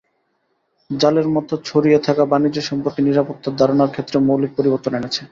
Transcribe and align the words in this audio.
জালের 0.89 1.27
মতো 1.35 1.53
ছড়িয়ে 1.67 1.99
থাকা 2.07 2.23
বাণিজ্য 2.31 2.59
সম্পর্ক 2.69 2.97
নিরাপত্তার 2.99 3.57
ধারণার 3.59 3.93
ক্ষেত্রেও 3.93 4.25
মৌলিক 4.27 4.51
পরিবর্তন 4.55 4.91
এনেছে। 4.99 5.21